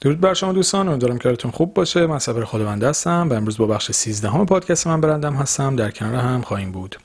درود 0.00 0.20
بر 0.20 0.34
شما 0.34 0.52
دوستان 0.52 0.88
امیدوارم 0.88 1.18
که 1.18 1.28
حالتون 1.28 1.50
خوب 1.50 1.74
باشه. 1.74 2.06
من 2.06 2.18
صبر 2.18 2.44
خداوند 2.44 2.84
هستم 2.84 3.28
و 3.30 3.34
امروز 3.34 3.58
با 3.58 3.66
بخش 3.66 3.92
13 3.92 4.30
همه 4.30 4.44
پادکست 4.44 4.86
من 4.86 5.00
برندم 5.00 5.34
هستم. 5.34 5.76
در 5.76 5.90
کنار 5.90 6.14
هم 6.14 6.42
خواهیم 6.42 6.72
بود. 6.72 6.96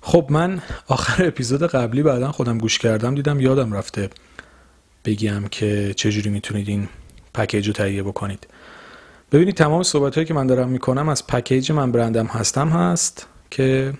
خب 0.00 0.26
من 0.30 0.62
آخر 0.86 1.26
اپیزود 1.26 1.62
قبلی 1.62 2.02
بعدا 2.02 2.32
خودم 2.32 2.58
گوش 2.58 2.78
کردم 2.78 3.14
دیدم 3.14 3.40
یادم 3.40 3.72
رفته 3.72 4.10
بگم 5.04 5.44
که 5.50 5.94
چجوری 5.96 6.30
می‌تونید 6.30 6.68
این 6.68 6.88
پکیج 7.34 7.66
رو 7.66 7.72
تهیه 7.72 8.02
بکنید. 8.02 8.46
ببینید 9.32 9.54
تمام 9.54 9.82
صحبت 9.82 10.14
هایی 10.14 10.26
که 10.26 10.34
من 10.34 10.46
دارم 10.46 10.68
می‌کنم 10.68 11.08
از 11.08 11.26
پکیج 11.26 11.72
من 11.72 11.92
برندم 11.92 12.26
هستم 12.26 12.68
هست 12.68 13.26
که 13.50 13.92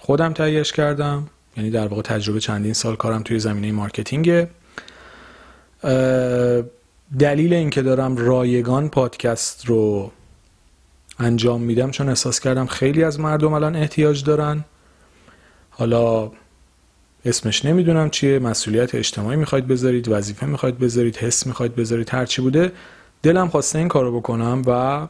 خودم 0.00 0.32
تهیهش 0.32 0.72
کردم. 0.72 1.26
یعنی 1.56 1.70
در 1.70 1.86
واقع 1.86 2.02
تجربه 2.02 2.40
چندین 2.40 2.72
سال 2.72 2.96
کارم 2.96 3.22
توی 3.22 3.38
زمینه 3.38 3.72
مارکتینگه 3.72 4.48
دلیل 7.18 7.54
اینکه 7.54 7.82
دارم 7.82 8.16
رایگان 8.16 8.88
پادکست 8.88 9.66
رو 9.66 10.12
انجام 11.18 11.60
میدم 11.60 11.90
چون 11.90 12.08
احساس 12.08 12.40
کردم 12.40 12.66
خیلی 12.66 13.04
از 13.04 13.20
مردم 13.20 13.52
الان 13.52 13.76
احتیاج 13.76 14.24
دارن. 14.24 14.64
حالا 15.70 16.30
اسمش 17.24 17.64
نمی‌دونم 17.64 18.10
چیه 18.10 18.38
مسئولیت 18.38 18.94
اجتماعی 18.94 19.36
می‌خواید 19.36 19.66
بذارید 19.66 20.08
وظیفه 20.08 20.46
می‌خواید 20.46 20.78
بذارید 20.78 21.16
حس 21.16 21.46
می‌خواید 21.46 21.76
بذارید 21.76 22.08
هرچی 22.10 22.42
بوده 22.42 22.72
دلم 23.22 23.48
خواسته 23.48 23.78
این 23.78 23.88
کارو 23.88 24.20
بکنم 24.20 24.62
و 24.66 25.08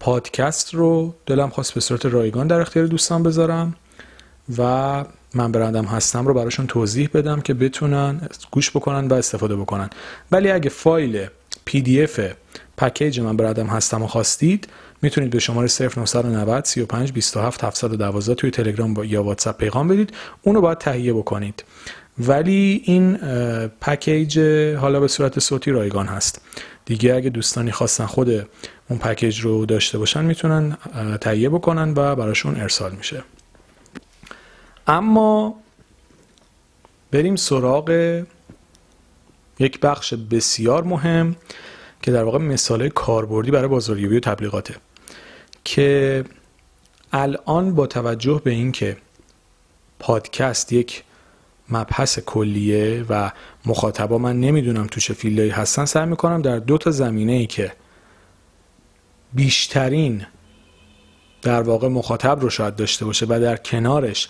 پادکست 0.00 0.74
رو 0.74 1.14
دلم 1.26 1.48
خواست 1.50 1.74
به 1.74 1.80
صورت 1.80 2.06
رایگان 2.06 2.46
در 2.46 2.60
اختیار 2.60 2.86
دوستان 2.86 3.22
بذارم 3.22 3.74
و 4.58 5.04
من 5.34 5.52
برندم 5.52 5.84
هستم 5.84 6.26
رو 6.26 6.34
براشون 6.34 6.66
توضیح 6.66 7.08
بدم 7.14 7.40
که 7.40 7.54
بتونن 7.54 8.28
گوش 8.50 8.70
بکنن 8.70 9.08
و 9.08 9.14
استفاده 9.14 9.56
بکنن. 9.56 9.90
ولی 10.32 10.50
اگه 10.50 10.70
فایل 10.70 11.26
PDF 11.64 12.20
پکیج 12.76 13.20
من 13.20 13.36
برندم 13.36 13.66
هستم 13.66 14.02
و 14.02 14.06
خواستید 14.06 14.68
می‌تونید 15.02 15.30
به 15.30 15.38
شماره 15.38 15.68
0990 15.68 16.64
35 16.64 17.12
27 17.12 17.64
712 17.64 18.34
توی 18.34 18.50
تلگرام 18.50 19.04
یا 19.04 19.22
واتساپ 19.22 19.58
پیغام 19.58 19.88
بدید. 19.88 20.12
اونو 20.42 20.60
باید 20.60 20.78
تهیه 20.78 21.12
بکنید. 21.12 21.64
ولی 22.18 22.82
این 22.84 23.16
پکیج 23.80 24.38
حالا 24.80 25.00
به 25.00 25.08
صورت 25.08 25.38
صوتی 25.38 25.70
رایگان 25.70 26.06
هست. 26.06 26.40
دیگه 26.84 27.14
اگه 27.14 27.30
دوستانی 27.30 27.72
خواستن 27.72 28.06
خود 28.06 28.28
اون 28.88 28.98
پکیج 28.98 29.40
رو 29.40 29.66
داشته 29.66 29.98
باشن 29.98 30.24
می‌تونن 30.24 30.76
تهیه 31.20 31.48
بکنن 31.48 31.90
و 31.96 32.16
براشون 32.16 32.60
ارسال 32.60 32.92
میشه. 32.92 33.22
اما 34.88 35.54
بریم 37.10 37.36
سراغ 37.36 38.22
یک 39.58 39.80
بخش 39.80 40.14
بسیار 40.14 40.84
مهم 40.84 41.36
که 42.02 42.10
در 42.10 42.24
واقع 42.24 42.38
مثال 42.38 42.88
کاربردی 42.88 43.50
برای 43.50 43.68
بازاریابی 43.68 44.16
و 44.16 44.20
تبلیغاته 44.20 44.74
که 45.64 46.24
الان 47.12 47.74
با 47.74 47.86
توجه 47.86 48.40
به 48.44 48.50
اینکه 48.50 48.96
پادکست 49.98 50.72
یک 50.72 51.04
مبحث 51.70 52.18
کلیه 52.18 53.04
و 53.08 53.30
مخاطبا 53.66 54.18
من 54.18 54.40
نمی‌دونم 54.40 54.86
تو 54.86 55.00
چه 55.00 55.14
فیلدهایی 55.14 55.50
هستن 55.50 55.84
سعی 55.84 56.06
می‌کنم 56.06 56.42
در 56.42 56.58
دو 56.58 56.78
تا 56.78 56.90
زمینه 56.90 57.32
ای 57.32 57.46
که 57.46 57.72
بیشترین 59.32 60.26
در 61.42 61.62
واقع 61.62 61.88
مخاطب 61.88 62.40
رو 62.40 62.50
شاید 62.50 62.76
داشته 62.76 63.04
باشه 63.04 63.26
و 63.28 63.40
در 63.40 63.56
کنارش 63.56 64.28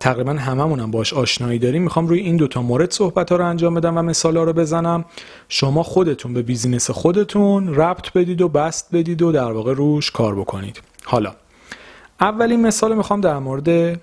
تقریبا 0.00 0.32
هممون 0.32 0.80
هم 0.80 0.90
باش 0.90 1.12
آشنایی 1.12 1.58
داریم. 1.58 1.82
می‌خوام 1.82 2.06
روی 2.06 2.20
این 2.20 2.36
دوتا 2.36 2.62
مورد 2.62 2.90
صحبت 2.90 3.30
ها 3.30 3.36
رو 3.36 3.46
انجام 3.46 3.74
بدم 3.74 3.98
و 3.98 4.02
مثال 4.02 4.36
ها 4.36 4.44
رو 4.44 4.52
بزنم. 4.52 5.04
شما 5.48 5.82
خودتون 5.82 6.34
به 6.34 6.42
بیزینس 6.42 6.90
خودتون 6.90 7.74
ربط 7.74 8.12
بدید 8.12 8.40
و 8.40 8.48
بست 8.48 8.88
بدید 8.92 9.22
و 9.22 9.32
در 9.32 9.52
واقع 9.52 9.74
روش 9.74 10.10
کار 10.10 10.34
بکنید. 10.34 10.80
حالا 11.04 11.34
اولین 12.20 12.60
مثال 12.66 12.96
می‌خوام 12.96 13.20
در 13.20 13.38
مورد 13.38 14.00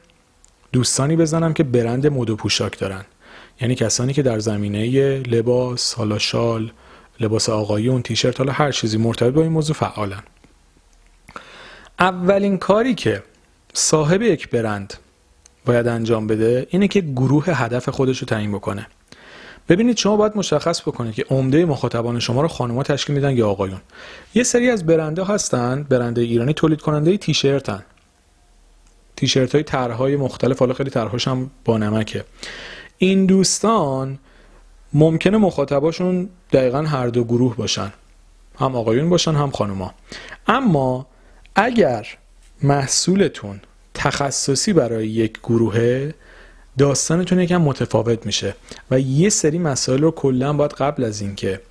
دوستانی 0.72 1.16
بزنم 1.16 1.54
که 1.54 1.64
برند 1.64 2.08
مد 2.08 2.30
و 2.30 2.36
پوشاک 2.36 2.80
دارن. 2.80 3.06
یعنی 3.62 3.76
کسانی 3.76 4.14
که 4.14 4.22
در 4.22 4.40
زمینه 4.40 5.20
لباس 5.20 5.94
حالا 5.94 6.18
شال 6.18 6.72
لباس 7.20 7.50
آقایون 7.50 8.02
تیشرت 8.02 8.40
حالا 8.40 8.52
هر 8.52 8.72
چیزی 8.72 8.98
مرتبط 8.98 9.34
با 9.34 9.42
این 9.42 9.52
موضوع 9.52 9.76
فعالن. 9.76 10.24
اولین 12.00 12.58
کاری 12.58 12.96
که 12.96 13.24
صاحب 13.74 14.22
یک 14.22 14.50
برند 14.50 14.94
باید 15.66 15.88
انجام 15.88 16.28
بده 16.28 16.68
اینه 16.70 16.88
که 16.88 17.02
گروه 17.02 17.46
هدف 17.50 17.90
خودش 17.90 18.20
رو 18.20 18.26
تعیین 18.28 18.52
بکنه. 18.52 18.88
ببینید 19.70 19.98
شما 19.98 20.18
باید 20.18 20.38
مشخص 20.38 20.82
بکنید 20.82 21.14
که 21.14 21.26
عمده 21.30 21.66
مخاطبان 21.66 22.20
شما 22.20 22.42
رو 22.42 22.48
خانم‌ها 22.48 22.84
تشکیل 22.84 23.16
میدن 23.16 23.38
یا 23.38 23.50
آقایون. 23.50 23.82
یه 24.36 24.44
سری 24.44 24.70
از 24.70 24.86
برنده 24.86 25.24
هستن 25.24 25.84
برنده 25.84 26.22
ایرانی 26.22 26.54
تولید 26.54 26.82
کننده 26.82 27.18
تیشرتن. 27.18 27.86
تیشرت 29.16 29.54
های 29.56 29.64
طرحهای 29.64 30.16
مختلف 30.16 30.60
حالا 30.60 30.74
خیلی 30.74 30.90
طرحهاش 30.90 31.28
هم 31.28 31.52
با 31.66 31.78
نمکه. 31.78 32.26
این 32.98 33.26
دوستان 33.26 34.20
ممکنه 34.94 35.38
مخاطباشون 35.38 36.30
دقیقا 36.52 36.82
هر 36.82 37.08
دو 37.08 37.24
گروه 37.24 37.56
باشن. 37.56 37.94
هم 38.60 38.76
آقایون 38.76 39.10
باشن 39.10 39.36
هم 39.36 39.52
خانوما. 39.52 39.94
اما 40.48 41.08
اگر 41.56 42.08
محصولتون 42.64 43.62
تخصصی 43.94 44.74
برای 44.74 45.08
یک 45.08 45.40
گروه 45.44 46.12
داستانتون 46.78 47.40
یکم 47.40 47.62
متفاوت 47.62 48.26
میشه 48.26 48.56
و 48.92 49.00
یه 49.00 49.30
سری 49.30 49.60
مسائل 49.60 50.02
رو 50.02 50.12
کلا 50.12 50.54
باید 50.54 50.72
قبل 50.72 51.04
از 51.04 51.22
اینکه 51.22 51.62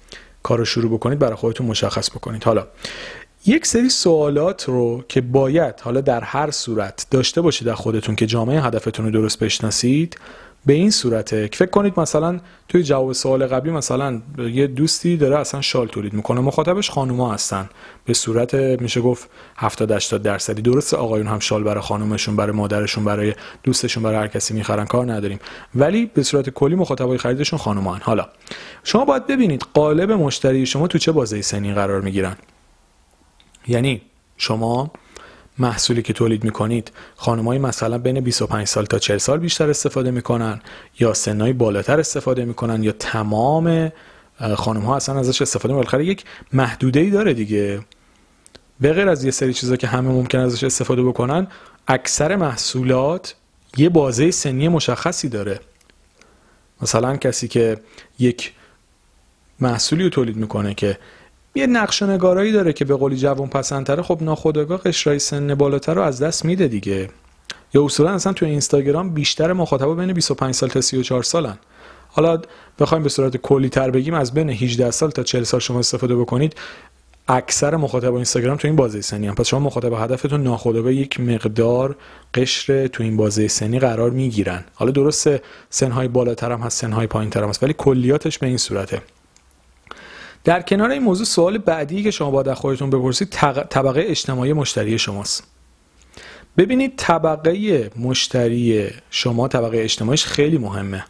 کار 0.43 0.59
رو 0.59 0.65
شروع 0.65 0.93
بکنید 0.93 1.19
برای 1.19 1.35
خودتون 1.35 1.67
مشخص 1.67 2.11
بکنید. 2.11 2.45
حالا 2.45 2.67
یک 3.47 3.67
سری 3.67 3.89
سوالات 3.89 4.65
رو 4.65 5.05
که 5.09 5.21
باید 5.21 5.81
حالا 5.81 6.01
در 6.01 6.21
هر 6.21 6.51
صورت 6.51 7.07
داشته 7.11 7.41
باشید 7.41 7.67
در 7.67 7.75
خودتون 7.75 8.17
که 8.17 8.27
جامعه 8.27 8.61
هدفتون 8.63 9.05
رو 9.05 9.11
درست 9.11 9.39
بشناسید 9.39 10.19
به 10.67 10.73
این 10.73 10.91
صورته 10.91 11.49
که 11.49 11.57
فکر 11.57 11.71
کنید 11.71 12.01
مثلا 12.01 12.41
توی 12.69 12.83
جواب 12.83 13.13
سوال 13.13 13.47
قبلی 13.47 13.71
مثلا 13.73 14.23
یه 14.39 14.67
دوستی 14.67 15.17
داره 15.17 15.39
اصلا 15.39 15.61
شال 15.61 15.89
تولید 15.89 16.13
می‌کنه. 16.13 16.41
مخاطبش 16.41 16.91
خانوما 16.91 17.33
هستن. 17.33 17.69
به 18.05 18.15
صورت 18.15 18.55
میشه 18.55 19.01
گفت 19.01 19.31
70 19.57 19.93
80 19.93 20.23
درصدی. 20.23 20.63
درست 20.63 20.95
آقایون 20.95 21.27
هم 21.27 21.39
شال 21.39 21.63
برای 21.63 21.81
خانومشون 21.81 22.37
برای 22.37 22.53
مادرشون 22.53 23.05
برای 23.05 23.35
دوستشون 23.63 24.03
برای 24.03 24.17
هر 24.17 24.27
کسی 24.27 24.55
می‌خرن. 24.55 24.85
کار 24.85 25.13
نداریم. 25.13 25.39
ولی 25.75 26.07
به 26.07 26.23
صورت 26.23 26.51
کلی 26.51 26.75
مخاطبای 26.75 27.19
خریدشون 27.19 27.59
خانوما 27.59 27.95
هن. 27.95 28.01
حالا 28.03 28.29
شما 28.85 29.05
باید 29.05 29.27
ببینید 29.27 29.67
قالب 29.75 30.13
مشتری 30.13 30.67
شما 30.67 30.87
تو 30.87 30.99
چه 30.99 31.13
بازه 31.13 31.43
سنی 31.43 31.75
قرار 31.75 32.01
می‌گیرن. 32.01 32.37
یعنی 33.69 34.03
شما 34.37 34.91
محصولی 35.59 36.03
که 36.03 36.13
تولید 36.13 36.45
می‌کنید 36.45 36.93
خانمایی 37.17 37.61
مثلا 37.61 37.99
بین 37.99 38.21
25 38.21 38.67
سال 38.67 38.87
تا 38.87 38.99
40 38.99 39.19
سال 39.19 39.39
بیشتر 39.39 39.71
استفاده 39.71 40.11
می‌کنن 40.11 40.61
یا 41.01 41.15
سنهای 41.15 41.53
بالاتر 41.53 42.01
استفاده 42.01 42.45
می‌کنن 42.45 42.83
یا 42.83 42.93
تمام 42.93 43.93
خانم 44.55 44.81
ها 44.81 44.97
اصلا 44.97 45.19
ازش 45.19 45.43
استفاده 45.43 45.75
بالاخره 45.75 46.05
یک 46.05 46.25
محدوده 46.53 47.01
ای 47.01 47.11
داره 47.11 47.35
دیگه. 47.35 47.81
به 48.81 48.93
غیر 48.93 49.09
از 49.09 49.25
یه 49.25 49.31
سری 49.31 49.55
چیزا 49.55 49.77
که 49.77 49.87
همه 49.87 50.09
ممکن 50.09 50.39
ازش 50.39 50.65
استفاده 50.65 51.03
بکنن 51.03 51.47
اکثر 51.89 52.37
محصولات 52.37 53.35
یه 53.77 53.89
بازه 53.89 54.31
سنی 54.31 54.69
مشخصی 54.69 55.29
داره. 55.29 55.61
مثلا 56.83 57.17
کسی 57.17 57.49
که 57.49 57.77
یک 58.19 58.53
محصولی 59.61 60.05
رو 60.05 60.11
تولید 60.11 60.37
می‌کنه 60.37 60.75
که 60.75 60.99
یه 61.59 61.67
نقش 61.67 62.03
نگارایی 62.03 62.53
داره 62.53 62.73
که 62.73 62.85
به 62.85 62.97
قولی 62.97 63.17
جوان 63.17 63.49
پسندتره. 63.49 64.03
خب 64.03 64.19
ناخودآگاه 64.21 64.81
قشرای 64.81 65.19
سن 65.19 65.55
بالاتر 65.55 65.95
رو 65.95 66.03
از 66.03 66.23
دست 66.23 66.45
میده 66.45 66.69
دیگه. 66.69 67.09
یا 67.75 67.85
اصولا 67.85 68.11
اصلا 68.11 68.33
توی 68.33 68.49
اینستاگرام 68.49 69.11
بیشتر 69.11 69.53
مخاطبا 69.53 69.95
بین 69.95 70.13
25 70.13 70.55
سال 70.55 70.69
تا 70.69 70.81
34 70.81 71.23
سالن. 71.23 71.59
حالا 72.09 72.41
بخوایم 72.79 73.03
به 73.03 73.09
صورت 73.09 73.37
کلی 73.37 73.69
تر 73.69 73.91
بگیم 73.91 74.15
از 74.15 74.35
بین 74.35 74.51
18 74.51 74.91
سال 74.91 75.11
تا 75.11 75.23
40 75.23 75.43
سال 75.43 75.61
شما 75.61 75.79
استفاده 75.79 76.17
بکنید 76.17 76.55
اکثر 77.29 77.77
مخاطب 77.77 78.15
اینستاگرام 78.15 78.57
تو 78.57 78.69
این 78.69 78.77
بازه 78.77 79.01
سنی 79.01 79.27
هم. 79.27 79.35
پس 79.35 79.47
شما 79.47 79.61
مخاطب 79.61 79.93
هدفتون 79.93 80.43
ناخودآگاه 80.43 80.93
یک 80.95 81.21
مقدار 81.21 81.97
قشر 82.35 82.87
تو 82.87 83.03
این 83.03 83.17
بازه 83.17 83.49
سنی 83.49 83.79
قرار 83.79 84.11
می‌گیرن. 84.11 84.65
حالا 84.75 84.91
درسته 84.91 85.43
سنهای 85.71 86.09
بالاتر 86.09 86.53
هم 86.53 86.61
هست 86.61 86.81
سنهای 86.81 87.07
پایین 87.07 87.31
تر 87.31 87.43
هم 87.43 87.49
هست 87.49 87.63
ولی 87.63 87.75
کلیاتش 87.79 88.39
به 88.39 88.47
این 88.47 88.57
صورته. 88.57 89.03
در 90.45 90.63
کنار 90.63 90.91
این 90.91 91.03
موضوع 91.03 91.27
سوال 91.27 91.59
بعدی 91.59 92.03
که 92.03 92.11
شما 92.11 92.31
باید 92.31 92.55
خودتون 92.55 92.91
بپرسید 92.91 93.29
طبقه 93.71 94.05
اجتماعی 94.07 94.53
مشتری 94.53 94.99
شماست. 94.99 95.45
ببینید 96.57 96.93
طبقه 96.97 97.91
مشتری 97.97 98.89
شما 99.11 99.49
طبقه 99.49 99.79
اجتماعیش 99.79 100.25
خیلی 100.25 100.59
مهمه. 100.59 101.05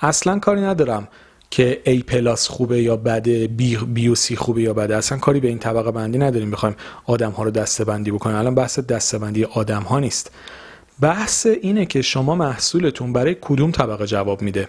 اصلا 0.00 0.38
کاری 0.38 0.60
ندارم 0.60 1.08
که 1.50 1.82
A 1.86 2.02
پلاس 2.02 2.48
خوبه 2.48 2.82
یا 2.82 2.96
بده 2.96 3.46
بی, 3.46 3.76
بی 3.76 4.08
و 4.08 4.14
سی 4.14 4.36
خوبه 4.36 4.62
یا 4.62 4.74
بده. 4.74 4.96
اصلا 4.96 5.18
کاری 5.18 5.40
به 5.40 5.48
این 5.48 5.58
طبقه 5.58 5.90
بندی 5.90 6.18
نداریم 6.18 6.50
بخوایم 6.50 6.76
آدم 7.04 7.30
ها 7.30 7.42
رو 7.42 7.50
دسته 7.50 7.84
بندی 7.84 8.10
بکنیم. 8.10 8.36
الان 8.36 8.54
بحث 8.54 8.78
دسته 8.78 9.18
بندی 9.18 9.44
آدم 9.44 9.82
ها 9.82 10.00
نیست. 10.00 10.30
بحث 11.00 11.46
اینه 11.46 11.86
که 11.86 12.02
شما 12.02 12.34
محصولتون 12.34 13.12
برای 13.12 13.36
کدوم 13.40 13.70
طبقه 13.70 14.06
جواب 14.06 14.42
میده. 14.42 14.68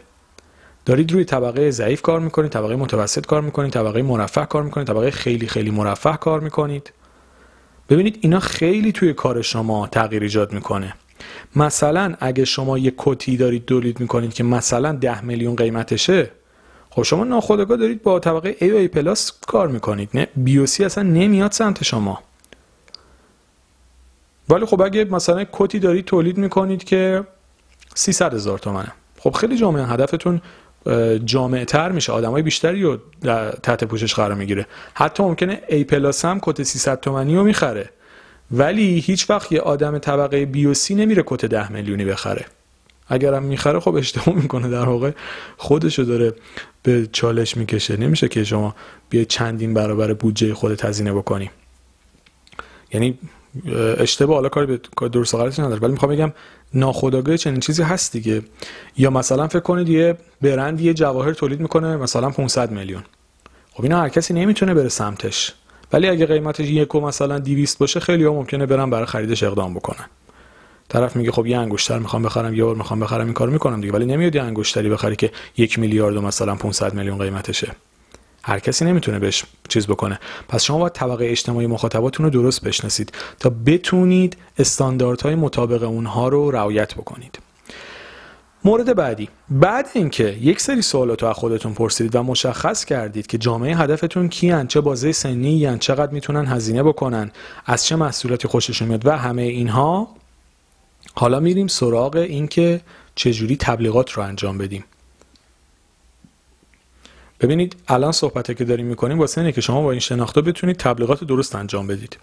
دارید 0.85 1.11
روی 1.11 1.25
طبقه 1.25 1.71
ضعیف 1.71 2.01
کار 2.01 2.19
می‌کنید 2.19 2.51
طبقه 2.51 2.75
متوسط 2.75 3.25
کار 3.25 3.41
می‌کنید 3.41 3.73
طبقه 3.73 4.01
مرفه 4.01 4.45
کار 4.45 4.63
می‌کنید 4.63 4.87
طبقه 4.87 5.11
خیلی 5.11 5.47
خیلی 5.47 5.71
مرفه 5.71 6.17
کار 6.17 6.39
می‌کنید. 6.39 6.93
ببینید 7.89 8.17
اینا 8.21 8.39
خیلی 8.39 8.91
توی 8.91 9.13
کار 9.13 9.41
شما 9.41 9.87
تغییر 9.87 10.23
ایجاد 10.23 10.53
می‌کنه. 10.53 10.93
مثلا 11.55 12.15
اگه 12.19 12.45
شما 12.45 12.77
یه 12.77 12.93
کتی 12.97 13.37
دارید 13.37 13.65
تولید 13.65 13.99
می‌کنید 13.99 14.33
که 14.33 14.43
مثلا 14.43 14.91
ده 14.91 15.21
میلیون 15.21 15.55
قیمتشه 15.55 16.31
خب 16.89 17.03
شما 17.03 17.23
ناخودآگاه 17.23 17.77
دارید 17.77 18.03
با 18.03 18.19
طبقه 18.19 18.55
A 18.59 18.63
و 18.63 18.87
A 18.87 18.89
پلاس 18.89 19.31
کار 19.47 19.67
می‌کنید. 19.67 20.09
نه 20.13 20.27
بیوسی 20.35 20.85
اصلا 20.85 21.03
نمیاد 21.03 21.51
سمت 21.51 21.83
شما. 21.83 22.19
ولی 24.49 24.65
خب 24.65 24.81
اگه 24.81 25.05
مثلا 25.05 25.45
کتی 25.51 25.79
دارید 25.79 26.05
تولید 26.05 26.37
می‌کنید 26.37 26.83
که 26.83 27.23
300 27.95 28.33
هزار 28.33 28.59
تومنه. 28.59 28.91
خب 29.19 29.31
خیلی 29.31 29.57
جامعه 29.57 29.85
هدفتون 29.85 30.41
جامعه 31.25 31.65
تر 31.65 31.91
میشه. 31.91 32.11
آدمای 32.11 32.41
بیشتری 32.41 32.83
رو 32.83 32.99
تحت 33.63 33.83
پوشش 33.83 34.13
قرار 34.13 34.33
می‌گیره. 34.33 34.65
حتی 34.93 35.23
ممکنه 35.23 35.61
ای 35.69 35.83
پلاس 35.83 36.25
هم 36.25 36.39
کت 36.41 36.63
300 36.63 36.99
تومنی 36.99 37.35
رو 37.35 37.43
می‌خره. 37.43 37.89
ولی 38.51 38.99
هیچ 38.99 39.29
وقت 39.29 39.51
یه 39.51 39.61
آدم 39.61 39.97
طبقه 39.97 40.45
بی 40.45 40.65
و 40.65 40.73
سی 40.73 40.95
نمیره 40.95 41.23
کت 41.25 41.45
10 41.45 41.71
میلیونی 41.71 42.05
بخره. 42.05 42.45
اگرم 43.07 43.43
می‌خره 43.43 43.79
خب 43.79 43.95
اشتباه 43.95 44.35
می‌کنه. 44.35 44.69
در 44.69 44.85
واقع 44.85 45.11
خودشو 45.57 46.03
داره 46.03 46.33
به 46.83 47.07
چالش 47.11 47.57
می‌کشه. 47.57 47.97
نمیشه 47.97 48.27
که 48.27 48.43
شما 48.43 48.75
بیای 49.09 49.25
چندین 49.25 49.73
برابر 49.73 50.13
بودجه 50.13 50.53
خودت 50.53 50.85
هزینه 50.85 51.13
بکنی. 51.13 51.49
یعنی 52.93 53.19
اشتباه 53.97 54.35
حالا 54.35 54.49
کاری 54.49 54.67
به 54.67 55.09
درست 55.09 55.35
غلطی 55.35 55.61
نداره 55.61 55.81
ولی 55.81 55.91
می‌خوام 55.91 56.11
بگم 56.11 56.31
ناخودآگاه 56.73 57.37
چنین 57.37 57.59
چیزی 57.59 57.83
هست 57.83 58.11
دیگه. 58.11 58.41
یا 58.97 59.09
مثلا 59.09 59.47
فکر 59.47 59.59
کنید 59.59 59.89
یه 59.89 60.17
برند 60.41 60.81
یه 60.81 60.93
جواهر 60.93 61.33
تولید 61.33 61.59
می‌کنه 61.59 61.97
مثلا 61.97 62.29
500 62.29 62.71
میلیون. 62.71 63.03
خب 63.73 63.83
اینا 63.83 64.01
هر 64.01 64.09
کسی 64.09 64.33
نمی‌تونه 64.33 64.73
بره 64.73 64.89
سمتش. 64.89 65.53
ولی 65.93 66.09
اگه 66.09 66.25
قیمتش 66.25 66.69
یک 66.69 66.95
و 66.95 67.01
مثلا 67.01 67.39
200 67.39 67.77
باشه 67.77 67.99
خیلی 67.99 68.23
ها 68.23 68.33
ممکنه 68.33 68.65
برن 68.65 68.89
برای 68.89 69.05
خریدش 69.05 69.43
اقدام 69.43 69.73
بکنن. 69.73 70.05
طرف 70.89 71.15
میگه 71.15 71.31
خب 71.31 71.45
یه 71.45 71.57
انگشتر 71.57 71.99
می‌خوام 71.99 72.23
بخرم 72.23 72.53
یه 72.53 72.63
بار 72.63 72.75
می‌خوام 72.75 72.99
بخرم 72.99 73.25
این 73.25 73.33
کارو 73.33 73.51
می‌کنم 73.51 73.81
دیگه. 73.81 73.93
ولی 73.93 74.05
نمیاد 74.05 74.35
یه 74.35 74.41
انگشتری 74.41 74.89
بخری 74.89 75.15
که 75.15 75.31
یک 75.57 75.79
میلیارد 75.79 76.15
و 76.15 76.21
مثلا 76.21 76.55
500 76.55 76.93
میلیون 76.93 77.17
قیمتشه. 77.17 77.71
هر 78.47 78.59
کسی 78.59 78.85
نمی‌تونه 78.85 79.19
بهش 79.19 79.43
چیز 79.69 79.87
بکنه. 79.87 80.19
پس 80.47 80.63
شما 80.63 80.77
باید 80.77 80.93
طبقه 80.93 81.25
اجتماعی 81.25 81.67
مخاطباتون 81.67 82.23
رو 82.25 82.29
درست 82.29 82.63
بشناسید 82.63 83.11
تا 83.39 83.51
بتونید 83.65 84.37
استانداردهای 84.59 85.35
مطابق 85.35 85.83
اونها 85.83 86.27
رو 86.27 86.51
رعایت 86.51 86.95
بکنید. 86.95 87.39
مورد 88.63 88.95
بعدی. 88.95 89.29
بعد 89.49 89.89
اینکه 89.93 90.37
یک 90.41 90.61
سری 90.61 90.81
سوالات 90.81 91.23
رو 91.23 91.29
از 91.29 91.35
خودتون 91.35 91.73
پرسیدید 91.73 92.15
و 92.15 92.23
مشخص 92.23 92.85
کردید 92.85 93.27
که 93.27 93.37
جامعه 93.37 93.77
هدفتون 93.77 94.29
کیان 94.29 94.67
چه 94.67 94.81
بازه 94.81 95.11
سنی 95.11 95.51
یعنی 95.51 95.79
چقدر 95.79 96.11
می‌تونن 96.11 96.45
هزینه 96.45 96.83
بکنن 96.83 97.31
از 97.65 97.85
چه 97.85 97.95
محصولاتی 97.95 98.47
خوششون 98.47 98.87
میاد 98.87 99.05
و 99.05 99.17
همه 99.17 99.41
اینها 99.41 100.07
حالا 101.15 101.39
میریم 101.39 101.67
سراغ 101.67 102.15
اینکه 102.15 102.81
چجوری 103.15 103.57
تبلیغات 103.57 104.11
رو 104.11 104.23
انجام 104.23 104.57
بدیم. 104.57 104.83
ببینید 107.41 107.75
الان 107.87 108.11
صحبتی 108.11 108.55
که 108.55 108.65
داریم 108.65 108.85
می‌کنیم 108.85 109.19
واسه 109.19 109.41
اینه 109.41 109.51
که 109.51 109.61
شما 109.61 109.81
با 109.81 109.91
این 109.91 109.99
شناخته 109.99 110.41
بتونید 110.41 110.77
تبلیغات 110.77 111.23
درست 111.23 111.55
انجام 111.55 111.87
بدید. 111.87 112.17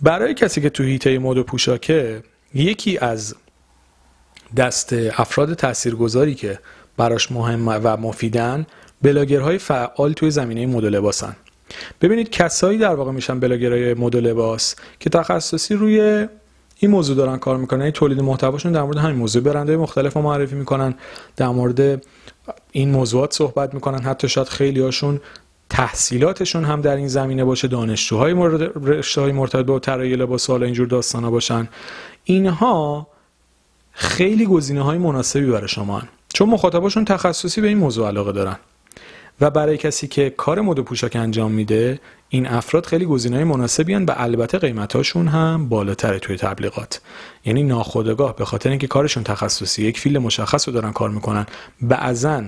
برای 0.00 0.34
کسی 0.34 0.60
که 0.60 0.70
تو 0.70 0.82
هیته 0.82 1.18
مد 1.18 1.38
و 1.38 1.44
پوشاکه 1.44 2.22
یکی 2.54 2.98
از 2.98 3.34
دست 4.56 4.92
افراد 4.92 5.54
تاثیرگذاری 5.54 6.34
که 6.34 6.58
براش 6.96 7.32
مهم 7.32 7.68
و 7.68 7.96
مفیدن 7.96 8.66
بلاگرهای 9.02 9.58
فعال 9.58 10.12
توی 10.12 10.30
زمینه 10.30 10.66
مد 10.66 10.84
و 10.84 10.90
لباسن. 10.90 11.36
ببینید 12.00 12.30
کسایی 12.30 12.78
در 12.78 12.94
واقع 12.94 13.12
میشن 13.12 13.40
بلاگرهای 13.40 13.94
مد 13.94 14.14
و 14.14 14.20
لباس 14.20 14.74
که 15.00 15.10
تخصصی 15.10 15.74
روی 15.74 16.28
این 16.78 16.90
موضوع 16.90 17.16
دارن 17.16 17.36
کار 17.36 17.56
می‌کنن. 17.56 17.82
این 17.82 17.90
تولید 17.90 18.20
محتواشون 18.20 18.72
در 18.72 18.82
مورد 18.82 18.96
همین 18.96 19.16
موضوع 19.16 19.42
برنده 19.42 19.76
مختلف 19.76 20.16
معرفی 20.16 20.54
می‌کنن. 20.54 20.94
در 21.36 21.48
مورد 21.48 22.04
این 22.72 22.90
موضوعات 22.90 23.32
صحبت 23.32 23.74
می‌کنن. 23.74 23.98
حتی 24.02 24.28
شاید 24.28 24.48
خیلی 24.48 24.80
هاشون 24.80 25.20
تحصیلاتشون 25.70 26.64
هم 26.64 26.80
در 26.80 26.96
این 26.96 27.08
زمینه 27.08 27.44
باشه 27.44 27.68
دانشجوهای 27.68 28.32
مورد 28.32 28.88
رشته 28.88 29.20
های 29.20 29.32
مرتبط 29.32 29.66
با 29.66 29.78
طراحی 29.78 30.16
لباس 30.16 30.50
حالا 30.50 30.64
اینجور 30.64 30.86
داستانا 30.86 31.30
باشن. 31.30 31.68
اینها 32.24 33.06
خیلی 33.92 34.46
گزینه 34.46 34.82
های 34.82 34.98
مناسبی 34.98 35.46
برای 35.46 35.68
شما 35.68 35.98
هن. 35.98 36.08
چون 36.34 36.48
مخاطباشون 36.48 37.04
تخصصی 37.04 37.60
به 37.60 37.68
این 37.68 37.78
موضوع 37.78 38.08
علاقه 38.08 38.32
دارن. 38.32 38.56
و 39.40 39.50
برای 39.50 39.76
کسی 39.76 40.08
که 40.08 40.30
کار 40.30 40.60
مد 40.60 40.80
پوشاک 40.80 41.16
انجام 41.16 41.52
میده 41.52 42.00
این 42.28 42.46
افراد 42.46 42.86
خیلی 42.86 43.04
گزینه‌های 43.04 43.44
مناسبی 43.44 43.94
هن 43.94 44.04
و 44.04 44.12
البته 44.16 44.58
قیمتاشون 44.58 45.28
هم 45.28 45.68
بالاتره 45.68 46.18
توی 46.18 46.36
تبلیغات. 46.36 47.00
یعنی 47.44 47.62
ناخودآگاه 47.62 48.36
به 48.36 48.44
خاطر 48.44 48.70
اینکه 48.70 48.86
کارشون 48.86 49.22
تخصصی 49.22 49.84
یک 49.84 49.98
فیل 50.00 50.18
مشخص 50.18 50.68
رو 50.68 50.74
دارن 50.74 50.92
کار 50.92 51.10
می‌کنن. 51.10 51.46
بعضا 51.80 52.44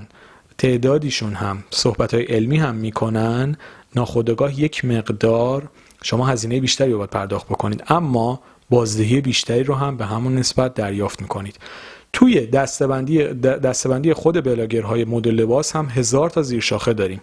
تعدادیشون 0.59 1.35
هم 1.35 1.65
صحبت 1.71 2.15
های 2.15 2.23
علمی 2.25 2.57
هم 2.59 2.75
می‌کنن. 2.75 3.57
ناخودآگاه 3.97 4.61
یک 4.61 4.85
مقدار 4.85 5.69
شما 6.03 6.27
هزینه 6.27 6.61
بیشتری 6.61 6.93
رو 6.93 6.99
باید 6.99 7.11
پرداخت 7.11 7.47
بکنید 7.47 7.85
اما 7.89 8.41
بازدهی 8.71 9.21
بیشتری 9.21 9.65
رو 9.65 9.75
هم 9.75 9.97
به 9.97 10.07
همون 10.07 10.35
نسبت 10.35 10.75
دریافت 10.75 11.23
می‌کنید. 11.23 11.59
توی 12.13 12.47
دستبندی, 12.47 13.25
دستبندی 13.35 14.13
خود 14.13 14.45
بلاگرهای 14.45 15.05
مدل 15.05 15.31
لباس 15.31 15.77
هم 15.77 15.87
هزار 15.87 16.31
تا 16.31 16.43
زیر 16.43 16.61
شاخه 16.61 16.93
داریم 16.93 17.21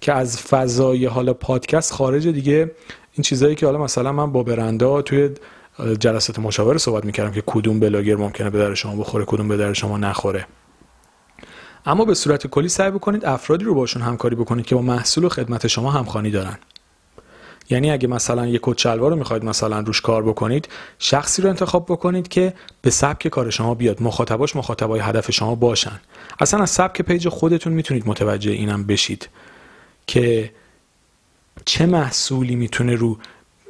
که 0.00 0.12
از 0.12 0.40
فضای 0.40 1.06
حالا 1.06 1.34
پادکست 1.34 1.92
خارج 1.92 2.28
دیگه 2.28 2.70
این 3.12 3.22
چیزایی 3.22 3.54
که 3.54 3.66
حالا 3.66 3.78
مثلا 3.78 4.12
من 4.12 4.32
با 4.32 4.42
برندا 4.42 5.02
توی 5.02 5.30
جلسات 6.00 6.38
مشاوره 6.38 6.78
صحبت 6.78 7.04
می‌کردم 7.04 7.32
که 7.32 7.42
کدوم 7.46 7.80
بلاگر 7.80 8.16
ممکنه 8.16 8.50
به 8.50 8.58
در 8.58 8.74
شما 8.74 8.96
بخوره 8.96 9.24
کدوم 9.24 9.48
به 9.48 9.56
در 9.56 9.72
شما 9.72 9.98
نخوره. 9.98 10.46
اما 11.86 12.04
به 12.04 12.14
صورت 12.14 12.46
کلی 12.46 12.68
سعی 12.68 12.90
بکنید 12.90 13.24
افرادی 13.24 13.64
رو 13.64 13.74
باشون 13.74 14.02
همکاری 14.02 14.36
بکنید 14.36 14.66
که 14.66 14.74
با 14.74 14.82
محصول 14.82 15.24
و 15.24 15.28
خدمت 15.28 15.66
شما 15.66 15.90
همخوانی 15.90 16.30
دارن. 16.30 16.58
یعنی 17.70 17.90
اگه 17.90 18.08
مثلا 18.08 18.46
یک 18.46 18.60
کت 18.62 18.78
شلوار 18.78 19.10
رو 19.10 19.16
می‌خواید 19.16 19.44
مثلا 19.44 19.80
روش 19.80 20.00
کار 20.00 20.22
بکنید 20.22 20.68
شخصی 20.98 21.42
رو 21.42 21.48
انتخاب 21.48 21.84
بکنید 21.84 22.28
که 22.28 22.54
به 22.82 22.90
سبک 22.90 23.28
کار 23.28 23.50
شما 23.50 23.74
بیاد 23.74 24.02
مخاطباش 24.02 24.56
مخاطبای 24.56 25.00
هدف 25.00 25.30
شما 25.30 25.54
باشن. 25.54 26.00
اصلا 26.40 26.62
از 26.62 26.70
سبک 26.70 27.02
پیج 27.02 27.28
خودتون 27.28 27.72
می‌تونید 27.72 28.02
متوجه 28.06 28.50
اینم 28.50 28.84
بشید 28.84 29.28
که 30.06 30.50
چه 31.64 31.86
محصولی 31.86 32.56
می‌تونه 32.56 32.94
رو 32.94 33.18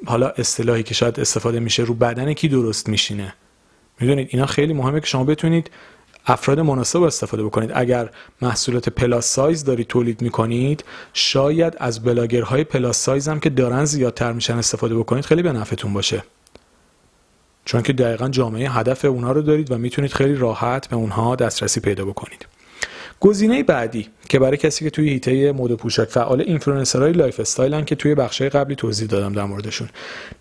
حالا 0.07 0.28
اصطلاحی 0.28 0.83
که 0.83 0.95
شاید 0.95 1.21
استفاده 1.21 1.61
میشه 1.61 1.83
رو 1.83 1.95
بدن 1.95 2.33
کی 2.33 2.49
درست 2.49 2.88
میشینه. 2.88 3.35
می‌دونید؟ 4.00 4.28
اینا 4.31 4.47
خیلی 4.47 4.73
مهمه 4.73 5.00
که 5.00 5.07
شما 5.07 5.25
بتونید 5.25 5.71
افراد 6.27 6.61
مناسب 6.61 7.03
استفاده 7.03 7.45
بکنید. 7.45 7.71
اگر 7.75 8.11
محصولات 8.43 8.89
plus 8.88 9.27
size 9.27 9.65
دارید 9.65 9.87
تولید 9.87 10.23
می‌کنید 10.23 10.85
شاید 11.13 11.77
از 11.79 12.03
بلاگرهای 12.03 12.65
plus 12.65 12.99
size 12.99 13.29
هم 13.29 13.41
که 13.41 13.51
دارن 13.51 13.85
زیادتر 13.85 14.33
میشن 14.33 14.59
استفاده 14.59 14.95
بکنید 14.95 15.25
خیلی 15.25 15.43
به 15.43 15.53
نفعتون 15.53 15.95
باشه. 15.95 16.23
چون 17.65 17.83
که 17.83 17.93
دقیقا 17.93 18.29
جامعه 18.29 18.71
هدف 18.71 19.05
اونها 19.05 19.33
رو 19.33 19.43
دارید 19.43 19.71
و 19.71 19.79
می‌تونید 19.79 20.13
خیلی 20.13 20.35
راحت 20.35 20.89
به 20.89 20.97
اونها 20.97 21.37
دسترسی 21.37 21.81
پیدا 21.81 22.05
بکنید. 22.05 22.47
گزینه 23.21 23.63
بعدی 23.63 24.09
که 24.29 24.39
برای 24.39 24.57
کسی 24.57 24.85
که 24.85 24.91
توی 24.91 25.09
حیطه 25.09 25.53
مد 25.53 25.73
پوشاک 25.73 26.09
فعال 26.09 26.41
اینفلوئنسرهای 26.41 27.13
lifestyle 27.12 27.41
ن 27.41 27.85
که 27.85 27.95
توی 27.95 28.15
بخشای 28.15 28.49
قبلی 28.49 28.75
توضیح 28.75 29.09
دادم 29.09 29.33
در 29.33 29.45
موردشون. 29.45 29.89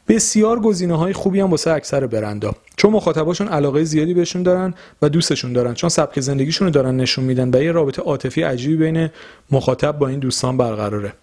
بسیار 0.08 0.60
گزینه 0.60 0.98
های 0.98 1.14
خوبی 1.14 1.40
هم 1.40 1.52
واسه 1.52 1.72
اکثر 1.72 2.08
برندا. 2.08 2.54
چون 2.78 2.92
مخاطباشون 2.92 3.48
علاقه 3.48 3.84
زیادی 3.84 4.14
بهشون 4.14 4.44
دارن 4.44 4.74
و 5.02 5.10
دوستشون 5.10 5.54
دارن 5.54 5.74
چون 5.74 5.90
سبک 5.90 6.20
زندگیشون 6.20 6.68
رو 6.68 6.72
دارن 6.72 6.96
نشون 6.96 7.26
میدن 7.26 7.50
و 7.54 7.64
یه 7.64 7.72
رابطه 7.72 8.02
عاطفی 8.02 8.42
عجیبی 8.42 8.76
بین 8.76 9.10
مخاطب 9.52 9.98
با 10.00 10.08
این 10.08 10.20
دوستان 10.20 10.58
برقراره. 10.58 11.14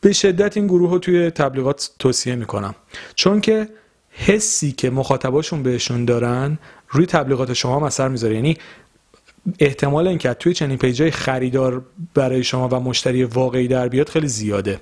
به 0.00 0.12
شدت 0.12 0.56
این 0.56 0.66
گروه 0.66 0.90
رو 0.90 0.98
توی 0.98 1.30
تبلیغات 1.30 1.90
توصیه 1.98 2.34
می‌کنم. 2.34 2.74
چون 3.14 3.40
که 3.40 3.68
حسی 4.10 4.72
که 4.72 4.90
مخاطباشون 4.90 5.62
بهشون 5.62 6.04
دارن 6.04 6.58
روی 6.90 7.06
تبلیغات 7.06 7.52
شما 7.52 7.76
هم 7.76 7.82
اثر 7.82 8.08
می‌ذاره. 8.08 8.34
یعنی 8.34 8.56
احتمال 9.58 10.08
اینکه 10.08 10.34
توی 10.34 10.54
چنین 10.54 10.78
پیجای 10.78 11.10
خریدار 11.10 11.82
برای 12.14 12.44
شما 12.44 12.68
و 12.68 12.80
مشتری 12.80 13.24
واقعی 13.24 13.68
در 13.68 13.88
بیاد 13.88 14.08
خیلی 14.08 14.28
زیاده. 14.28 14.80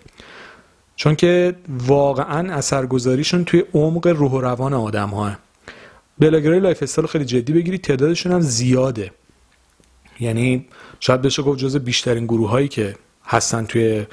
چون 0.97 1.15
که 1.17 1.57
واقعا 1.69 2.55
اثرگذاریشون 2.55 3.45
توی 3.45 3.65
عمق 3.75 4.07
روح 4.07 4.33
و 4.33 4.41
روان 4.41 4.75
آدم 4.75 5.09
ها 5.09 5.33
بلاگرای 6.19 6.61
lifestyle 6.61 7.09
خیلی 7.09 7.25
جدی 7.25 7.53
بگیرید 7.53 7.81
تعدادشون 7.81 8.33
هم 8.33 8.41
زیاده. 8.41 9.13
یعنی 10.21 10.67
شاید 11.01 11.23
بشه 11.23 11.43
گفت 11.43 11.59
جز 11.59 11.77
بیشترین 11.77 12.25
گروه 12.25 12.51
هایی 12.51 12.69
که 12.69 12.95
هستن 13.25 13.67
توی 13.67 14.07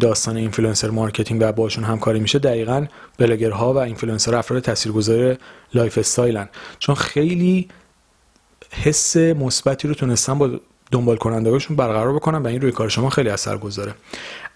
داستان 0.00 0.36
influencer 0.36 0.90
marketing 0.90 1.40
و 1.42 1.52
باشون 1.52 1.84
همکاری 1.84 2.20
میشه 2.20 2.38
دقیقا 2.38 2.86
بلاگرها 3.18 3.74
و 3.74 3.78
اینفلوئنسر 3.78 4.34
افراد 4.34 4.62
تاثیرگذار 4.62 5.36
lifestyle 5.74 5.98
ن. 5.98 6.48
چون 6.78 6.94
خیلی 6.94 7.68
حس 8.70 9.16
مثبتی 9.16 9.88
رو 9.88 9.94
تونستن 9.94 10.38
با 10.38 10.50
دنبال 10.90 11.16
کنندگانشون 11.16 11.76
برقرار 11.76 12.14
بکنن 12.14 12.38
و 12.38 12.46
این 12.46 12.60
روی 12.60 12.72
کار 12.72 12.88
شما 12.88 13.10
خیلی 13.10 13.28
اثر 13.28 13.58
گذاره 13.58 13.94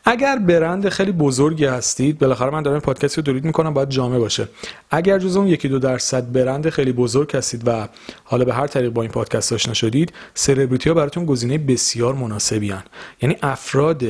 اگر 0.04 0.38
برند 0.38 0.88
خیلی 0.88 1.12
بزرگی 1.12 1.64
هستید 1.64 2.18
بالاخره 2.18 2.50
من 2.50 2.62
دارم 2.62 2.80
پادکست 2.80 3.16
رو 3.16 3.22
تولید 3.22 3.44
می‌کنم 3.44 3.74
باید 3.74 3.88
جامع 3.88 4.18
باشه 4.18 4.48
اگر 4.90 5.18
جز 5.18 5.36
اون 5.36 5.46
یکی 5.46 5.68
دو 5.68 5.78
درصد 5.78 6.32
برند 6.32 6.70
خیلی 6.70 6.92
بزرگ 6.92 7.36
هستید 7.36 7.62
و 7.68 7.88
حالا 8.24 8.44
به 8.44 8.54
هر 8.54 8.66
طریق 8.66 8.90
با 8.90 9.02
این 9.02 9.10
پادکست 9.10 9.52
آشنا 9.52 9.74
شدید 9.74 10.12
سلبریتی 10.34 10.88
ها 10.88 10.94
براتون 10.94 11.26
گزینه 11.26 11.58
بسیار 11.58 12.14
مناسبی 12.14 12.70
هن. 12.70 12.82
یعنی 13.22 13.36
افراد 13.42 14.04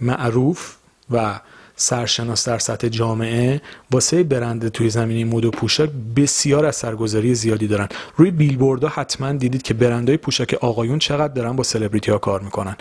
معروف 0.00 0.76
و 1.10 1.40
سرشناس 1.76 2.48
در 2.48 2.58
سطح 2.58 2.88
جامعه 2.88 3.60
واسه 3.90 4.22
برند 4.22 4.68
توی 4.68 4.90
زمینه 4.90 5.34
مد 5.34 5.44
و 5.44 5.50
پوشاک 5.50 5.90
بسیار 6.16 6.66
اثرگذاری 6.66 7.34
زیادی 7.34 7.66
دارن. 7.66 7.88
روی 8.16 8.30
بیلبوردها 8.30 8.88
حتما 8.88 9.32
دیدید 9.32 9.62
که 9.62 9.74
برندهای 9.74 10.16
پوشاک 10.16 10.54
آقایون 10.54 10.98
چقدر 10.98 11.32
دارن 11.34 11.56
با 11.56 11.62
سلبریتی 11.62 12.10
ها 12.10 12.18
کار 12.18 12.40
می‌کنن. 12.40 12.76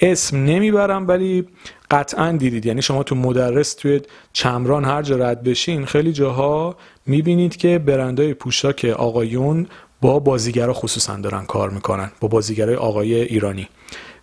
اسم 0.00 0.36
نمی‌برم 0.36 1.08
ولی 1.08 1.48
قطعا 1.90 2.32
دیدید. 2.32 2.66
یعنی 2.66 2.82
شما 2.82 3.02
تو 3.02 3.14
مدرس 3.14 3.74
توی 3.74 4.00
چمران 4.32 4.84
هر 4.84 5.02
جا 5.02 5.16
رد 5.16 5.42
بشین 5.42 5.86
خیلی 5.86 6.12
جاها 6.12 6.76
می‌بینید 7.06 7.56
که 7.56 7.78
برندهای 7.78 8.34
پوشاک 8.34 8.84
آقایون 8.84 9.66
با 10.00 10.18
بازیگرا 10.18 10.72
خصوصا 10.72 11.16
دارن 11.16 11.44
کار 11.44 11.70
می‌کنن 11.70 12.10
با 12.20 12.28
بازیگرای 12.28 12.76
آقای 12.76 13.14
ایرانی. 13.14 13.68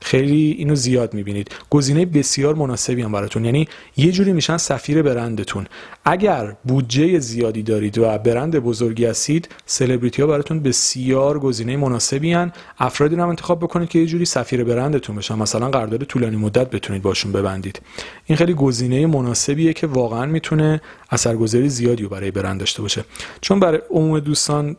خیلی 0.01 0.55
اینو 0.57 0.75
زیاد 0.75 1.13
می‌بینید. 1.13 1.51
گزینه 1.69 2.05
بسیار 2.05 2.55
مناسبی 2.55 3.01
هم 3.01 3.11
براتون. 3.11 3.45
یعنی 3.45 3.67
یه 3.97 4.11
جوری 4.11 4.33
میشن 4.33 4.57
سفیر 4.57 5.01
برندتون. 5.01 5.67
اگر 6.05 6.55
بودجه 6.63 7.19
زیادی 7.19 7.63
دارید 7.63 7.97
و 7.97 8.17
برند 8.17 8.59
بزرگی 8.59 9.05
هستید 9.05 9.49
سلبریتی 9.65 10.21
ها 10.21 10.27
براتون 10.27 10.59
بسیار 10.59 11.39
گزینه 11.39 11.77
مناسبی 11.77 12.33
هن. 12.33 12.51
افرادی 12.79 13.15
رو 13.15 13.23
هم 13.23 13.29
انتخاب 13.29 13.59
بکنید 13.59 13.89
که 13.89 13.99
یه 13.99 14.05
جوری 14.05 14.25
سفیر 14.25 14.63
برندتون 14.63 15.15
بشن. 15.15 15.35
مثلا 15.35 15.69
قرارداد 15.69 16.03
طولانی 16.03 16.35
مدت 16.35 16.69
بتونید 16.69 17.01
باشون 17.01 17.31
ببندید. 17.31 17.81
این 18.25 18.37
خیلی 18.37 18.53
گزینه 18.53 19.07
مناسبیه 19.07 19.73
که 19.73 19.87
واقعا 19.87 20.25
می‌تونه 20.25 20.81
اثرگذاری 21.11 21.69
زیادی 21.69 22.03
رو 22.03 22.09
برای 22.09 22.31
برند 22.31 22.59
داشته 22.59 22.81
باشه. 22.81 23.05
چون 23.41 23.59
برای 23.59 23.81
عموم 23.89 24.19
دوستان 24.19 24.75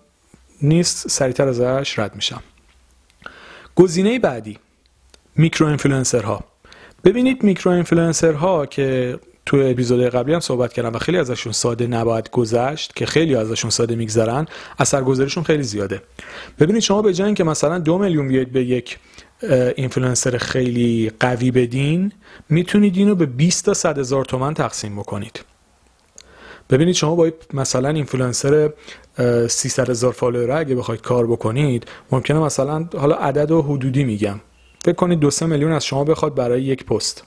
نیست 0.63 1.09
سریعتر 1.09 1.49
ازش 1.49 1.99
رد 1.99 2.15
میشم. 2.15 2.43
گزینه 3.75 4.19
بعدی. 4.19 4.59
میکرو 5.39 5.77
ها 6.25 6.45
ببینید 7.05 7.43
میکرو 7.43 7.83
ها 8.37 8.67
که 8.67 9.19
تو 9.47 9.57
اپیزود 9.57 10.05
قبلی 10.05 10.35
هم 10.35 10.41
صحبت 10.41 10.73
کردم 10.73 10.95
و 10.95 10.99
خیلی 10.99 11.19
ازشون 11.19 11.53
ساده 11.53 11.87
نباید 11.87 12.31
گذشت 12.31 12.97
که 12.97 13.07
خیلی 13.07 13.35
ازشون 13.35 13.71
ساده 13.71 13.97
میگذرن 13.97 14.47
اثرگذاریشون 14.79 15.43
خیلی 15.45 15.63
زیاده. 15.63 16.03
ببینید 16.59 16.83
شما 16.83 17.03
به 17.03 17.15
جای 17.15 17.35
که 17.35 17.45
مثلا 17.45 17.79
دو 17.79 17.99
میلیون 17.99 18.29
بیاید 18.29 18.53
به 18.53 18.65
یک 18.65 18.99
اینفلوئنسر 19.77 20.39
خیلی 20.39 21.13
قوی 21.21 21.51
بدین 21.51 22.13
می‌تونید 22.49 22.97
اینو 22.97 23.15
به 23.15 23.27
20 23.27 23.65
تا 23.65 23.75
100 23.75 23.99
هزار 23.99 24.25
تومن 24.25 24.55
تقسیم 24.55 24.97
بکنید. 24.97 25.41
ببینید 26.71 26.95
شما 26.95 27.15
با 27.15 27.31
مثلا 27.55 27.89
اینفلوئنسر 27.89 28.73
300 29.49 29.91
هزار 29.91 30.13
follower 30.13 30.53
اگه 30.53 30.75
بخواید 30.75 31.01
کار 31.01 31.27
بکنید 31.27 31.87
ممکنه 32.13 32.39
مثلا 32.39 32.89
حالا 32.99 33.15
عدد 33.15 33.51
و 33.51 33.63
حدودی 33.63 34.05
میگم. 34.05 34.41
فکر 34.87 34.95
کنید 34.95 35.21
دو 35.21 35.31
سه 35.31 35.47
میلیون 35.47 35.73
از 35.73 35.85
شما 35.85 36.05
بخواد 36.05 36.35
برای 36.35 36.63
یک 36.63 36.85
پست. 36.85 37.25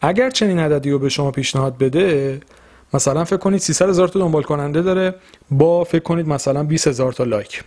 اگر 0.00 0.30
چنین 0.30 0.58
عددی 0.58 0.90
رو 0.90 0.98
به 0.98 1.08
شما 1.08 1.30
پیشنهاد 1.30 1.78
بده 1.78 2.40
مثلا 2.94 3.24
فکر 3.24 3.36
کنید 3.36 3.60
300 3.60 3.88
هزار 3.88 4.08
تا 4.08 4.18
دنبال 4.18 4.42
کننده 4.42 4.82
داره 4.82 5.14
با 5.50 5.84
فکر 5.84 6.02
کنید 6.02 6.28
مثلا 6.28 6.64
20 6.64 6.88
هزار 6.88 7.12
تا 7.12 7.24
لایک. 7.24 7.62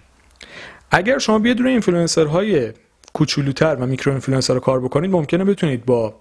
اگر 0.92 1.18
شما 1.18 1.40
بیاد 1.40 1.60
روی 1.60 1.72
اینفلوئنسر 1.72 2.26
های 2.26 2.72
کوچولوتر 3.14 3.76
و 3.76 3.86
micro 3.86 4.12
influencer 4.12 4.54
رو 4.54 4.60
کار 4.60 4.80
بکنید 4.80 5.12
ممکنه 5.12 5.44
بتونید 5.44 5.86
با 5.86 6.16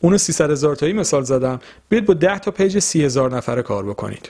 اون 0.00 0.16
300 0.16 0.50
هزار 0.50 0.76
تایی 0.76 0.92
مثال 0.92 1.22
زدم 1.22 1.60
بیاید 1.88 2.06
با 2.06 2.14
10 2.14 2.38
تا 2.38 2.50
پیج 2.50 2.78
30 2.78 3.04
هزار 3.04 3.36
نفره 3.36 3.62
کار 3.62 3.84
بکنید. 3.84 4.28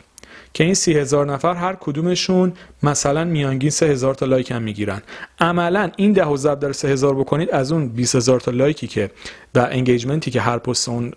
که 0.54 0.64
این 0.64 0.74
سی 0.74 0.92
هزار 0.92 1.26
نفر 1.26 1.54
هر 1.54 1.76
کدومشون 1.80 2.52
مثلا 2.82 3.24
میانگین 3.24 3.70
سه 3.70 3.86
هزار 3.86 4.14
تا 4.14 4.26
لایک 4.26 4.50
هم 4.50 4.62
می‌گیرن. 4.62 5.02
عملا 5.38 5.90
این 5.96 6.12
ده 6.12 6.24
و 6.24 6.36
ضرب 6.36 6.60
در 6.60 6.72
سه 6.72 6.88
هزار 6.88 7.14
بکنید 7.14 7.50
از 7.50 7.72
اون 7.72 7.88
20 7.88 8.14
هزار 8.14 8.40
تا 8.40 8.50
لایکی 8.50 8.86
که 8.86 9.10
و 9.54 9.68
engagement 9.70 10.25
ی 10.25 10.30
که 10.30 10.40
هر 10.40 10.58
پست 10.58 10.88
اون 10.88 11.12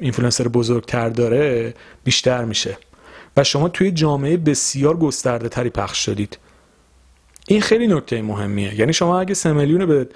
اینفلوئنسر 0.00 0.48
بزرگتر 0.48 1.08
داره 1.08 1.74
بیشتر 2.04 2.44
میشه. 2.44 2.78
و 3.36 3.44
شما 3.44 3.68
توی 3.68 3.90
جامعه 3.90 4.36
بسیار 4.36 4.96
گسترده 4.96 5.48
تری 5.48 5.70
پخش 5.70 6.04
شدید. 6.04 6.38
این 7.48 7.60
خیلی 7.60 7.86
نکته 7.86 8.22
مهمیه. 8.22 8.80
یعنی 8.80 8.92
شما 8.92 9.20
اگه 9.20 9.34
3 9.34 9.52
میلیون 9.52 9.86
به 9.86 10.08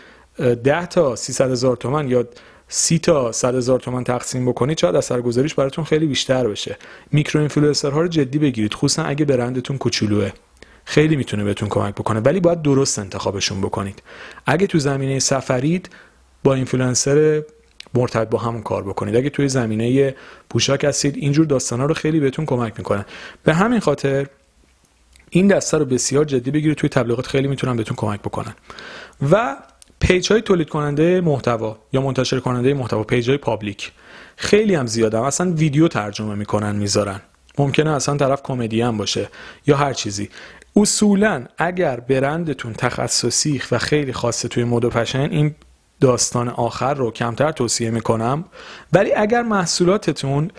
10 0.54 0.86
تا 0.86 1.16
300 1.16 1.50
هزار 1.50 1.76
تومن 1.76 2.08
یا 2.08 2.24
سی 2.68 2.98
تا 2.98 3.32
صد 3.32 3.54
هزار 3.54 3.80
تومن 3.80 4.04
تقسیم 4.04 4.46
بکنید 4.46 4.78
شاید 4.78 4.96
اثرگذاریش 4.96 5.54
براتون 5.54 5.84
خیلی 5.84 6.06
بیشتر 6.06 6.48
بشه. 6.48 6.76
micro 7.12 7.40
influencer 7.40 7.95
ها 7.95 8.00
رو 8.00 8.08
جدی 8.08 8.38
بگیرید 8.38 8.75
خصوصا 8.75 9.02
اگه 9.02 9.25
برندتون 9.25 9.78
کوچولوه. 9.78 10.30
خیلی 10.84 11.16
می‌تونه 11.16 11.44
بهتون 11.44 11.68
کمک 11.68 11.94
بکنه 11.94 12.20
ولی 12.20 12.40
باید 12.40 12.62
درست 12.62 12.98
انتخابشون 12.98 13.60
بکنید. 13.60 14.02
اگه 14.46 14.66
تو 14.66 14.78
زمینه 14.78 15.18
سفرید 15.18 15.90
با 16.44 16.54
اینفلوئنسر 16.54 17.42
مرتبط 17.94 18.28
با 18.28 18.38
همون 18.38 18.62
کار 18.62 18.82
بکنید. 18.82 19.16
اگه 19.16 19.30
توی 19.30 19.48
زمینه 19.48 20.14
پوشاک 20.50 20.84
هستید 20.84 21.16
اینجور 21.16 21.46
داستانا 21.46 21.87
رو 21.87 21.94
خیلی 21.94 22.20
بهتون 22.20 22.46
کمک 22.46 22.75
می‌کنن 22.78 23.04
به 23.44 23.54
همین 23.54 23.80
خاطر 23.80 24.26
این 25.30 25.48
دسته 25.48 25.78
رو 25.78 25.84
بسیار 25.84 26.25
جدی 26.25 26.50
بگیرید 26.50 26.76
توی 26.76 26.88
تبلیغات 26.88 27.26
خیلی 27.26 27.48
می‌تونن 27.48 27.76
بهتون 27.76 27.96
کمک 27.96 28.20
بکنن. 28.20 28.54
و 29.30 29.56
پیج 30.00 30.32
های 30.32 30.42
تولید 30.42 30.68
کننده 30.68 31.20
محتوا 31.20 31.78
یا 31.92 32.00
منتشر 32.00 32.40
کننده 32.40 32.74
محتوا 32.74 33.02
پیج 33.02 33.28
های 33.28 33.38
public. 33.38 33.92
خیلی 34.36 34.74
هم 34.74 34.86
زیادم. 34.86 35.22
اصلا 35.22 35.52
ویدیو 35.52 35.88
ترجمه 35.88 36.34
می‌کنن 36.34 36.76
می‌ذارن. 36.76 37.20
ممکنه 37.58 37.90
اصلا 37.90 38.16
طرف 38.16 38.42
کمدی 38.42 38.80
هم 38.80 38.96
باشه 38.96 39.28
یا 39.66 39.76
هر 39.76 39.92
چیزی. 39.92 40.28
اصولا 40.76 41.44
اگر 41.58 42.00
برندتون 42.00 42.72
تخصصی 42.72 43.62
و 43.70 43.78
خیلی 43.78 44.12
خاصه 44.12 44.48
توی 44.48 44.64
مد 44.64 44.84
و 44.84 44.90
فشن 44.90 45.30
این 45.30 45.54
داستان 46.00 46.48
آخر 46.48 46.94
رو 46.94 47.10
کمتر 47.10 47.52
توصیه 47.52 47.90
می‌کنم. 47.90 48.44
ولی 48.92 49.12
اگر 49.12 49.42
محصولاتتون 49.42 50.50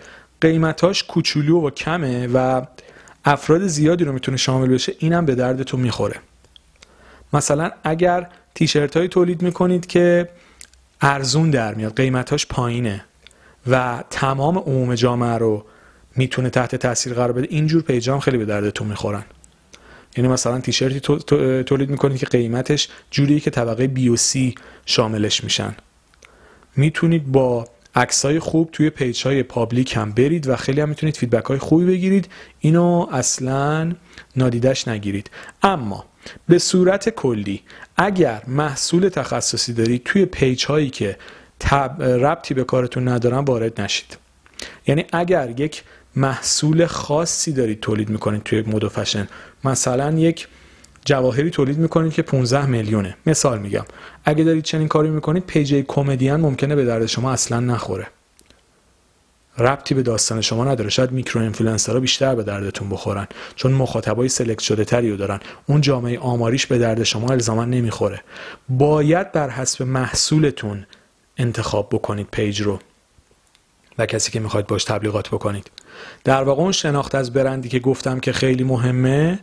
قیمتاش 0.41 1.03
کوچولو 1.03 1.67
و 1.67 1.69
کمه 1.69 2.27
و 2.33 2.61
افراد 3.25 3.67
زیادی 3.67 4.03
رو 4.03 4.11
می‌تونه 4.11 4.37
شامل 4.37 4.67
بشه 4.67 4.93
اینم 4.99 5.25
به 5.25 5.35
دردتون 5.35 5.79
می‌خوره. 5.79 6.15
مثلا 7.33 7.71
اگر 7.83 8.29
تیشرت 8.59 8.97
هایی 8.97 9.07
تولید 9.09 9.41
می‌کنید 9.41 9.85
که 9.85 10.29
ارزون 11.01 11.49
در 11.49 11.73
میاد 11.73 11.95
قیمتاش 11.95 12.45
پایینه 12.45 13.05
و 13.67 14.03
تمام 14.09 14.57
عموم 14.57 14.95
جامعه 14.95 15.37
رو 15.37 15.65
می‌تونه 16.15 16.49
تحت 16.49 16.75
تاثیر 16.75 17.13
قرار 17.13 17.31
بده. 17.31 17.47
اینجور 17.49 17.81
پیجام 17.81 18.19
خیلی 18.19 18.37
به 18.37 18.45
دردتون 18.45 18.87
می‌خورن. 18.87 19.23
یعنی 20.17 20.27
مثلا 20.27 20.59
تیشرتی 20.59 20.99
تولید 21.63 21.89
می‌کنید 21.89 22.17
که 22.17 22.25
قیمتش 22.25 22.87
جوریه 23.11 23.39
که 23.39 23.49
طبقه 23.49 23.87
B 23.87 24.09
و 24.09 24.15
C 24.15 24.55
شاملش 24.85 25.43
میشن. 25.43 25.75
می‌تونید 26.75 27.31
با 27.31 27.67
عکسای 27.95 28.39
خوب 28.39 28.69
توی 28.71 28.89
پیج 28.89 29.23
های 29.23 29.43
public 29.43 29.95
هم 29.95 30.11
برید 30.11 30.47
و 30.47 30.55
خیلی 30.55 30.81
هم 30.81 30.89
می‌تونید 30.89 31.17
feedback 31.17 31.45
های 31.45 31.57
خوبی 31.57 31.85
بگیرید. 31.85 32.29
اینو 32.59 33.07
اصلا 33.11 33.91
نادیدش 34.35 34.87
نگیرید. 34.87 35.29
اما 35.63 36.05
به 36.47 36.59
صورت 36.59 37.09
کلی 37.09 37.61
اگر 37.97 38.41
محصول 38.47 39.09
تخصصی 39.09 39.73
دارید 39.73 40.03
توی 40.03 40.25
پیج 40.25 40.65
هایی 40.65 40.89
که 40.89 41.17
ربطی 41.99 42.53
به 42.53 42.63
کارتون 42.63 43.07
ندارن 43.07 43.39
وارد 43.39 43.81
نشید. 43.81 44.17
یعنی 44.87 45.05
اگر 45.11 45.53
یک 45.57 45.83
محصول 46.15 46.85
خاصی 46.85 47.51
دارید 47.51 47.79
تولید 47.79 48.09
می‌کنید 48.09 48.43
توی 48.43 48.54
مد 48.54 48.61
و 48.61 48.89
فشن 48.89 49.27
مثلا 49.63 50.11
یک 50.11 50.47
جواهری 51.09 51.49
تولید 51.49 51.77
می‌کنید 51.77 52.13
که 52.13 52.21
15 52.21 52.65
میلیونه. 52.65 53.17
مثال 53.25 53.59
میگم. 53.59 53.85
اگه 54.25 54.43
دارید 54.43 54.63
چنین 54.63 54.87
کاری 54.87 55.09
می‌کنید 55.09 55.45
page 55.45 55.83
کمدین 55.87 56.35
ممکنه 56.35 56.75
به 56.75 56.85
درد 56.85 57.05
شما 57.05 57.31
اصلا 57.31 57.59
نخوره. 57.59 58.07
ربطی 59.57 59.93
به 59.93 60.01
داستان 60.01 60.41
شما 60.41 60.65
نداره. 60.65 60.89
شاید 60.89 61.11
micro 61.11 61.41
influencer 61.41 61.94
ها 61.94 61.99
بیشتر 61.99 62.35
به 62.35 62.43
دردتون 62.43 62.89
بخورن 62.89 63.27
چون 63.55 63.71
مخاطبای 63.71 64.29
select 64.29 64.61
شده 64.61 64.85
تری 64.85 65.11
رو 65.11 65.17
دارن. 65.17 65.39
اون 65.65 65.81
جامعه 65.81 66.19
آماریش 66.19 66.67
به 66.67 66.77
درد 66.77 67.03
شما 67.03 67.27
الزاما 67.29 67.65
نمی‌خوره. 67.65 68.21
باید 68.69 69.31
بر 69.31 69.49
حسب 69.49 69.83
محصولتون 69.83 70.85
انتخاب 71.37 71.89
بکنید 71.91 72.27
page 72.31 72.61
رو 72.61 72.79
و 73.97 74.05
کسی 74.05 74.31
که 74.31 74.39
می‌خواید 74.39 74.67
باش 74.67 74.83
تبلیغات 74.83 75.29
بکنید. 75.29 75.71
در 76.23 76.43
واقع 76.43 76.61
اون 76.61 76.71
شناخت 76.71 77.15
از 77.15 77.33
برندی 77.33 77.69
که 77.69 77.79
گفتم 77.79 78.19
که 78.19 78.31
خیلی 78.31 78.63
مهمه 78.63 79.39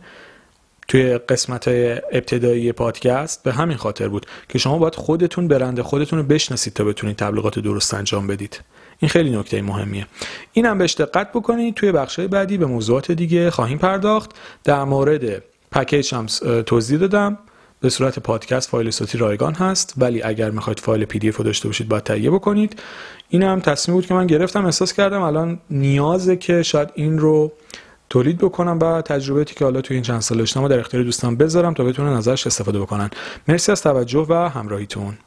توی 0.87 1.17
قسمت 1.17 1.67
ابتدایی 2.11 2.71
پادکست 2.71 3.43
به 3.43 3.53
همین 3.53 3.77
خاطر 3.77 4.07
بود 4.07 4.25
که 4.49 4.57
شما 4.57 4.77
باید 4.77 4.95
خودتون 4.95 5.47
برند 5.47 5.81
خودتون 5.81 6.19
رو 6.19 6.25
بشناسید 6.25 6.73
تا 6.73 6.83
بتونید 6.83 7.15
تبلیغات 7.15 7.59
درست 7.59 7.93
انجام 7.93 8.27
بدید. 8.27 8.61
این 8.99 9.09
خیلی 9.09 9.29
نکته 9.29 9.61
مهمیه. 9.61 10.07
اینم 10.53 10.77
بهش 10.77 10.93
دقت 10.93 11.31
بکنید. 11.31 11.75
توی 11.75 11.91
بخش 11.91 12.19
بعدی 12.19 12.57
به 12.57 12.65
موضوعات 12.65 13.11
دیگه 13.11 13.51
خواهیم 13.51 13.77
پرداخت. 13.77 14.31
در 14.63 14.83
مورد 14.83 15.43
پکیج 15.71 16.13
هم 16.13 16.25
توضیح 16.61 16.99
دادم. 16.99 17.37
به 17.79 17.89
صورت 17.89 18.19
پادکست 18.19 18.69
فایل 18.69 18.91
صوتی 18.91 19.17
رایگان 19.17 19.53
هست. 19.53 19.93
ولی 19.97 20.21
اگر 20.21 20.51
می‌خواید 20.51 20.79
فایل 20.79 21.05
PDF 21.05 21.41
داشته 21.41 21.67
باشید 21.67 21.89
باید 21.89 22.03
تهیه 22.03 22.31
بکنید. 22.31 22.79
این 23.29 23.43
هم 23.43 23.59
تصمیم 23.59 23.95
بود 23.97 24.05
که 24.05 24.13
من 24.13 24.27
گرفتم 24.27 24.65
احساس 24.65 24.93
کردم 24.93 25.21
الان 25.21 25.59
نیازه 25.69 26.35
که 26.35 26.63
شاید 26.63 26.89
این 26.95 27.19
رو 27.19 27.51
تولید 28.09 28.37
بکنم 28.37 28.79
و 28.79 29.01
تجربه‌ای 29.01 29.45
که 29.45 29.65
حالا 29.65 29.81
توی 29.81 29.95
این 29.95 30.03
چند 30.03 30.21
سال 30.21 30.37
داشتم 30.37 30.67
در 30.67 30.79
اختیار 30.79 31.03
دوستان 31.03 31.35
بذارم 31.35 31.73
تا 31.73 31.83
بتونن 31.83 32.13
ازش 32.13 32.47
استفاده 32.47 32.79
بکنن. 32.79 33.09
مرسی 33.47 33.71
از 33.71 33.81
توجه 33.81 34.25
و 34.29 34.33
همراهیتون. 34.33 35.17